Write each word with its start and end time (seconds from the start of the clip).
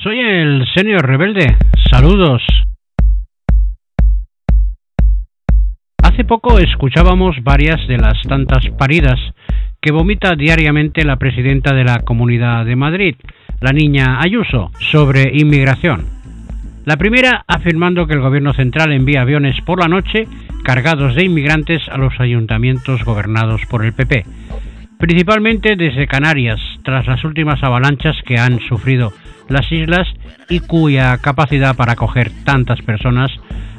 Soy 0.00 0.20
el 0.20 0.64
senior 0.76 1.04
rebelde. 1.04 1.56
Saludos. 1.90 2.40
Hace 6.00 6.24
poco 6.24 6.60
escuchábamos 6.60 7.42
varias 7.42 7.84
de 7.88 7.98
las 7.98 8.22
tantas 8.22 8.64
paridas 8.78 9.18
que 9.82 9.90
vomita 9.90 10.36
diariamente 10.36 11.04
la 11.04 11.16
presidenta 11.16 11.74
de 11.74 11.82
la 11.82 12.02
Comunidad 12.02 12.64
de 12.64 12.76
Madrid, 12.76 13.16
la 13.60 13.72
niña 13.72 14.20
Ayuso, 14.20 14.70
sobre 14.78 15.32
inmigración. 15.34 16.06
La 16.84 16.96
primera 16.96 17.44
afirmando 17.48 18.06
que 18.06 18.14
el 18.14 18.20
gobierno 18.20 18.54
central 18.54 18.92
envía 18.92 19.22
aviones 19.22 19.60
por 19.62 19.80
la 19.80 19.88
noche 19.88 20.28
cargados 20.62 21.16
de 21.16 21.24
inmigrantes 21.24 21.82
a 21.88 21.98
los 21.98 22.20
ayuntamientos 22.20 23.02
gobernados 23.04 23.62
por 23.68 23.84
el 23.84 23.92
PP, 23.94 24.22
principalmente 24.98 25.76
desde 25.76 26.06
Canarias, 26.06 26.60
tras 26.84 27.06
las 27.06 27.24
últimas 27.24 27.62
avalanchas 27.62 28.16
que 28.26 28.38
han 28.38 28.60
sufrido 28.60 29.12
las 29.48 29.70
islas 29.72 30.08
y 30.48 30.60
cuya 30.60 31.16
capacidad 31.18 31.76
para 31.76 31.92
acoger 31.92 32.30
tantas 32.44 32.82
personas 32.82 33.30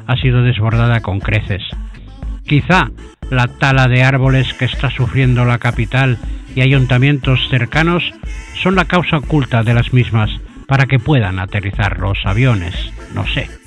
ha 0.06 0.16
sido 0.16 0.42
desbordada 0.42 1.00
con 1.00 1.20
creces. 1.20 1.62
Quizá 2.46 2.90
la 3.30 3.46
tala 3.46 3.86
de 3.86 4.02
árboles 4.02 4.54
que 4.54 4.64
está 4.64 4.90
sufriendo 4.90 5.44
la 5.44 5.58
capital 5.58 6.18
y 6.54 6.62
ayuntamientos 6.62 7.48
cercanos 7.48 8.02
son 8.62 8.74
la 8.74 8.86
causa 8.86 9.18
oculta 9.18 9.62
de 9.62 9.74
las 9.74 9.92
mismas 9.92 10.30
para 10.66 10.86
que 10.86 10.98
puedan 10.98 11.38
aterrizar 11.38 11.98
los 11.98 12.18
aviones, 12.24 12.74
no 13.14 13.26
sé. 13.26 13.59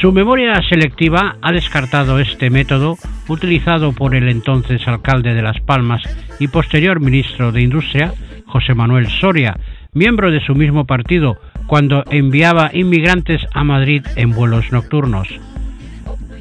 Su 0.00 0.12
memoria 0.12 0.54
selectiva 0.66 1.36
ha 1.42 1.52
descartado 1.52 2.20
este 2.20 2.48
método 2.48 2.96
utilizado 3.28 3.92
por 3.92 4.14
el 4.14 4.30
entonces 4.30 4.88
alcalde 4.88 5.34
de 5.34 5.42
Las 5.42 5.60
Palmas 5.60 6.00
y 6.38 6.48
posterior 6.48 7.00
ministro 7.00 7.52
de 7.52 7.60
Industria, 7.60 8.14
José 8.46 8.72
Manuel 8.72 9.08
Soria, 9.08 9.58
miembro 9.92 10.30
de 10.30 10.40
su 10.40 10.54
mismo 10.54 10.86
partido, 10.86 11.36
cuando 11.66 12.02
enviaba 12.10 12.70
inmigrantes 12.72 13.42
a 13.52 13.62
Madrid 13.62 14.02
en 14.16 14.30
vuelos 14.30 14.72
nocturnos. 14.72 15.28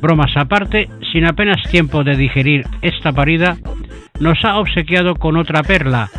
Bromas 0.01 0.37
aparte, 0.37 0.87
sin 1.11 1.25
apenas 1.25 1.61
tiempo 1.69 2.05
de 2.05 2.15
digerir 2.15 2.65
esta 2.81 3.11
parida, 3.11 3.57
nos 4.21 4.45
ha 4.45 4.57
obsequiado 4.57 5.15
con 5.15 5.35
otra 5.35 5.63
perla, 5.63 6.09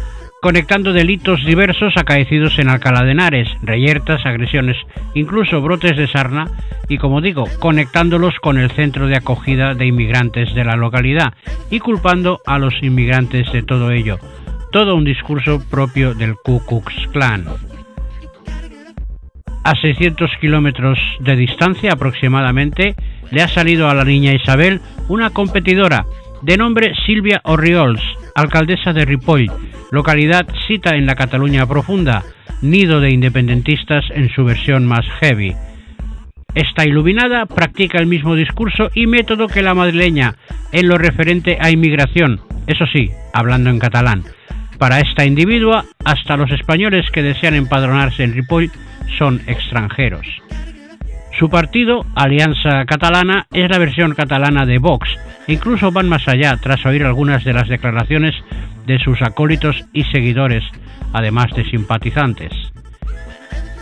conectando 0.40 0.92
delitos 0.92 1.44
diversos 1.44 1.96
acaecidos 1.96 2.58
en 2.58 2.68
Alcalá 2.68 3.04
de 3.04 3.12
Henares, 3.12 3.48
reyertas, 3.62 4.24
agresiones, 4.24 4.76
incluso 5.14 5.60
brotes 5.60 5.96
de 5.96 6.06
sarna, 6.06 6.46
y 6.88 6.98
como 6.98 7.20
digo, 7.20 7.44
conectándolos 7.58 8.34
con 8.40 8.58
el 8.58 8.70
centro 8.70 9.06
de 9.06 9.16
acogida 9.16 9.74
de 9.74 9.86
inmigrantes 9.86 10.54
de 10.54 10.64
la 10.64 10.76
localidad 10.76 11.34
y 11.70 11.78
culpando 11.78 12.40
a 12.46 12.58
los 12.58 12.74
inmigrantes 12.82 13.52
de 13.52 13.62
todo 13.62 13.90
ello. 13.92 14.18
Todo 14.72 14.94
un 14.94 15.04
discurso 15.04 15.62
propio 15.68 16.14
del 16.14 16.34
Ku 16.36 16.64
Klux. 16.64 16.94
A 19.62 19.76
600 19.76 20.30
kilómetros 20.40 20.98
de 21.20 21.36
distancia 21.36 21.92
aproximadamente, 21.92 22.94
le 23.30 23.42
ha 23.42 23.48
salido 23.48 23.88
a 23.88 23.94
la 23.94 24.04
niña 24.04 24.32
Isabel 24.32 24.80
una 25.08 25.30
competidora 25.30 26.06
de 26.42 26.56
nombre 26.56 26.94
Silvia 27.04 27.40
Orriols, 27.44 28.02
alcaldesa 28.40 28.92
de 28.92 29.04
Ripoll, 29.04 29.50
localidad 29.90 30.46
cita 30.66 30.96
en 30.96 31.06
la 31.06 31.14
Cataluña 31.14 31.66
profunda, 31.66 32.22
nido 32.62 33.00
de 33.00 33.10
independentistas 33.10 34.04
en 34.10 34.28
su 34.30 34.44
versión 34.44 34.86
más 34.86 35.06
heavy. 35.20 35.54
Esta 36.54 36.84
iluminada 36.84 37.46
practica 37.46 37.98
el 37.98 38.06
mismo 38.06 38.34
discurso 38.34 38.90
y 38.94 39.06
método 39.06 39.46
que 39.46 39.62
la 39.62 39.74
madrileña 39.74 40.34
en 40.72 40.88
lo 40.88 40.98
referente 40.98 41.58
a 41.60 41.70
inmigración, 41.70 42.40
eso 42.66 42.86
sí, 42.92 43.10
hablando 43.32 43.70
en 43.70 43.78
catalán. 43.78 44.24
Para 44.78 45.00
esta 45.00 45.24
individua, 45.24 45.84
hasta 46.04 46.36
los 46.36 46.50
españoles 46.50 47.10
que 47.12 47.22
desean 47.22 47.54
empadronarse 47.54 48.24
en 48.24 48.34
Ripoll 48.34 48.70
son 49.18 49.40
extranjeros. 49.46 50.26
Su 51.40 51.48
partido, 51.48 52.04
Alianza 52.14 52.84
Catalana, 52.84 53.46
es 53.50 53.70
la 53.70 53.78
versión 53.78 54.14
catalana 54.14 54.66
de 54.66 54.76
Vox. 54.76 55.08
Incluso 55.46 55.90
van 55.90 56.06
más 56.06 56.28
allá 56.28 56.54
tras 56.58 56.84
oír 56.84 57.02
algunas 57.02 57.44
de 57.44 57.54
las 57.54 57.66
declaraciones 57.66 58.34
de 58.86 58.98
sus 58.98 59.22
acólitos 59.22 59.82
y 59.94 60.04
seguidores, 60.04 60.62
además 61.14 61.50
de 61.56 61.64
simpatizantes. 61.64 62.52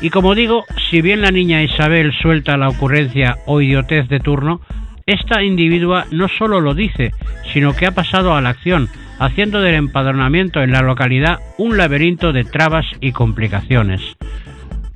Y 0.01 0.11
como 0.11 0.37
digo, 0.37 0.67
si 0.89 1.03
bien 1.03 1.21
la 1.21 1.33
niña 1.33 1.61
Isabel 1.61 2.13
suelta 2.13 2.57
la 2.57 2.69
ocurrencia 2.69 3.39
o 3.47 3.61
idiotez 3.61 4.09
de 4.09 4.21
turno, 4.21 4.61
esta 5.05 5.43
individua 5.43 6.05
no 6.13 6.29
solo 6.29 6.61
lo 6.61 6.75
dice, 6.75 7.11
sino 7.53 7.75
que 7.75 7.87
ha 7.87 7.91
pasado 7.91 8.37
a 8.37 8.41
la 8.41 8.51
acción, 8.51 8.89
haciendo 9.19 9.63
del 9.63 9.75
empadronamiento 9.75 10.63
en 10.63 10.71
la 10.71 10.83
localidad 10.83 11.41
un 11.57 11.77
laberinto 11.77 12.33
de 12.33 12.45
trabas 12.45 12.87
y 13.01 13.11
complicaciones. 13.11 14.17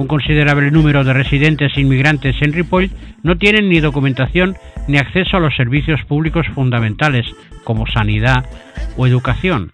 Un 0.03 0.09
considerable 0.09 0.73
número 0.73 1.05
de 1.05 1.13
residentes 1.13 1.79
inmigrantes 1.79 2.35
en 2.43 2.53
Ripoll 2.53 2.91
no 3.23 3.39
tienen 3.39 3.69
ni 3.69 3.79
documentación 3.79 4.57
ni 4.89 4.99
acceso 4.99 5.37
a 5.37 5.41
los 5.41 5.55
servicios 5.55 6.01
públicos 6.09 6.45
fundamentales 6.57 7.25
como 7.63 7.87
sanidad 7.87 8.45
o 8.97 9.07
educación, 9.07 9.71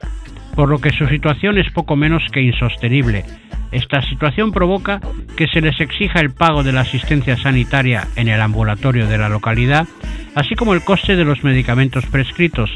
por 0.54 0.68
lo 0.68 0.80
que 0.80 0.90
su 0.90 1.06
situación 1.06 1.56
es 1.56 1.72
poco 1.72 1.96
menos 1.96 2.22
que 2.30 2.42
insostenible. 2.42 3.24
Esta 3.72 4.02
situación 4.02 4.52
provoca 4.52 5.00
que 5.34 5.48
se 5.48 5.62
les 5.62 5.80
exija 5.80 6.20
el 6.20 6.34
pago 6.34 6.62
de 6.62 6.72
la 6.72 6.82
asistencia 6.82 7.38
sanitaria 7.38 8.06
en 8.16 8.28
el 8.28 8.42
ambulatorio 8.42 9.06
de 9.06 9.16
la 9.16 9.30
localidad, 9.30 9.88
así 10.34 10.56
como 10.56 10.74
el 10.74 10.84
coste 10.84 11.16
de 11.16 11.24
los 11.24 11.42
medicamentos 11.42 12.04
prescritos, 12.04 12.70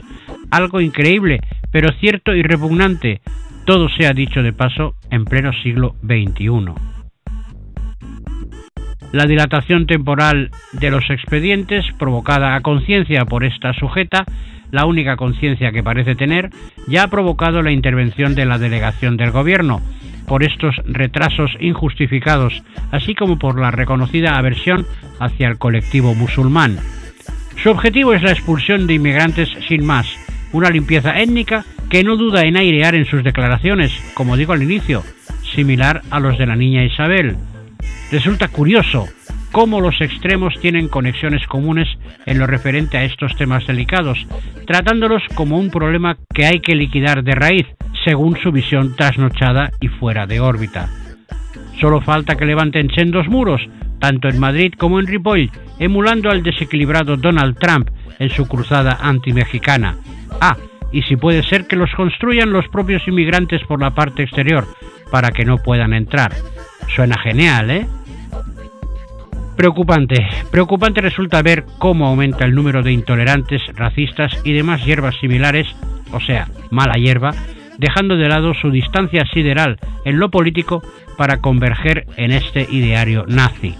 algo 0.50 0.80
increíble, 0.80 1.40
pero 1.70 1.92
cierto 2.00 2.34
y 2.34 2.42
repugnante, 2.42 3.20
todo 3.66 3.90
sea 3.90 4.14
dicho 4.14 4.42
de 4.42 4.54
paso 4.54 4.94
en 5.10 5.26
pleno 5.26 5.52
siglo 5.62 5.96
XXI. 6.02 6.91
La 9.12 9.26
dilatación 9.26 9.86
temporal 9.86 10.50
de 10.72 10.90
los 10.90 11.10
expedientes, 11.10 11.84
provocada 11.98 12.54
a 12.54 12.60
conciencia 12.62 13.26
por 13.26 13.44
esta 13.44 13.74
sujeta, 13.74 14.24
la 14.70 14.86
única 14.86 15.16
conciencia 15.16 15.70
que 15.70 15.82
parece 15.82 16.14
tener, 16.14 16.48
ya 16.88 17.04
ha 17.04 17.08
provocado 17.08 17.62
la 17.62 17.72
intervención 17.72 18.34
de 18.34 18.46
la 18.46 18.58
delegación 18.58 19.18
del 19.18 19.30
Gobierno 19.30 19.82
por 20.26 20.42
estos 20.42 20.76
retrasos 20.86 21.50
injustificados, 21.60 22.62
así 22.90 23.14
como 23.14 23.38
por 23.38 23.60
la 23.60 23.70
reconocida 23.70 24.38
aversión 24.38 24.86
hacia 25.20 25.48
el 25.48 25.58
colectivo 25.58 26.14
musulmán. 26.14 26.78
Su 27.62 27.70
objetivo 27.70 28.14
es 28.14 28.22
la 28.22 28.32
expulsión 28.32 28.86
de 28.86 28.94
inmigrantes 28.94 29.50
sin 29.68 29.84
más, 29.84 30.06
una 30.52 30.70
limpieza 30.70 31.20
étnica 31.20 31.66
que 31.90 32.02
no 32.02 32.16
duda 32.16 32.44
en 32.44 32.56
airear 32.56 32.94
en 32.94 33.04
sus 33.04 33.22
declaraciones, 33.22 33.92
como 34.14 34.38
digo 34.38 34.54
al 34.54 34.62
inicio, 34.62 35.02
similar 35.54 36.00
a 36.10 36.18
los 36.18 36.38
de 36.38 36.46
la 36.46 36.56
niña 36.56 36.82
Isabel. 36.82 37.36
Resulta 38.12 38.48
curioso 38.48 39.08
cómo 39.52 39.80
los 39.80 39.98
extremos 40.02 40.52
tienen 40.60 40.88
conexiones 40.88 41.46
comunes 41.46 41.88
en 42.26 42.38
lo 42.38 42.46
referente 42.46 42.98
a 42.98 43.04
estos 43.04 43.34
temas 43.36 43.66
delicados, 43.66 44.26
tratándolos 44.66 45.22
como 45.34 45.58
un 45.58 45.70
problema 45.70 46.18
que 46.34 46.44
hay 46.44 46.60
que 46.60 46.74
liquidar 46.74 47.24
de 47.24 47.34
raíz, 47.34 47.66
según 48.04 48.36
su 48.36 48.52
visión 48.52 48.94
trasnochada 48.96 49.70
y 49.80 49.88
fuera 49.88 50.26
de 50.26 50.40
órbita. 50.40 50.90
Solo 51.80 52.02
falta 52.02 52.36
que 52.36 52.44
levanten 52.44 52.90
sendos 52.94 53.28
muros, 53.28 53.62
tanto 53.98 54.28
en 54.28 54.38
Madrid 54.38 54.74
como 54.76 55.00
en 55.00 55.06
Ripoll, 55.06 55.50
emulando 55.78 56.30
al 56.30 56.42
desequilibrado 56.42 57.16
Donald 57.16 57.56
Trump 57.58 57.88
en 58.18 58.28
su 58.28 58.46
cruzada 58.46 58.98
anti-mexicana. 59.00 59.96
Ah, 60.38 60.58
y 60.92 61.00
si 61.04 61.16
puede 61.16 61.42
ser 61.44 61.66
que 61.66 61.76
los 61.76 61.90
construyan 61.94 62.52
los 62.52 62.68
propios 62.68 63.08
inmigrantes 63.08 63.62
por 63.66 63.80
la 63.80 63.92
parte 63.92 64.22
exterior, 64.22 64.66
para 65.10 65.30
que 65.30 65.46
no 65.46 65.56
puedan 65.56 65.94
entrar. 65.94 66.34
Suena 66.94 67.16
genial, 67.18 67.70
¿eh? 67.70 67.86
Preocupante. 69.62 70.26
Preocupante 70.50 71.00
resulta 71.00 71.40
ver 71.40 71.64
cómo 71.78 72.08
aumenta 72.08 72.44
el 72.44 72.52
número 72.52 72.82
de 72.82 72.90
intolerantes, 72.90 73.62
racistas 73.76 74.36
y 74.42 74.54
demás 74.54 74.84
hierbas 74.84 75.14
similares, 75.20 75.68
o 76.10 76.18
sea, 76.18 76.48
mala 76.72 76.94
hierba, 76.94 77.30
dejando 77.78 78.16
de 78.16 78.28
lado 78.28 78.54
su 78.54 78.72
distancia 78.72 79.24
sideral 79.32 79.78
en 80.04 80.18
lo 80.18 80.32
político 80.32 80.82
para 81.16 81.40
converger 81.40 82.06
en 82.16 82.32
este 82.32 82.66
ideario 82.72 83.24
nazi. 83.28 83.76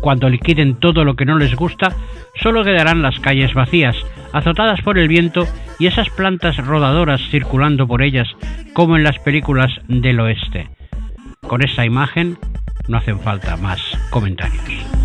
Cuando 0.00 0.28
liquiden 0.28 0.76
todo 0.76 1.04
lo 1.04 1.16
que 1.16 1.24
no 1.24 1.36
les 1.36 1.56
gusta, 1.56 1.92
solo 2.40 2.62
quedarán 2.62 3.02
las 3.02 3.18
calles 3.18 3.52
vacías, 3.54 3.96
azotadas 4.32 4.82
por 4.82 5.00
el 5.00 5.08
viento 5.08 5.48
y 5.80 5.88
esas 5.88 6.10
plantas 6.10 6.58
rodadoras 6.58 7.20
circulando 7.32 7.88
por 7.88 8.02
ellas, 8.02 8.28
como 8.72 8.96
en 8.96 9.02
las 9.02 9.18
películas 9.18 9.72
del 9.88 10.20
oeste. 10.20 10.68
Con 11.40 11.60
esa 11.64 11.84
imagen 11.84 12.38
no 12.90 12.98
hacen 12.98 13.20
falta 13.20 13.56
más 13.56 13.80
comentarios. 14.10 14.99